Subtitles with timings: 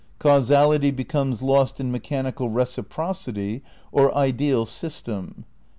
[0.17, 3.61] Causality becomes lost in mechanical reciprocity
[3.91, 5.45] or ideal system."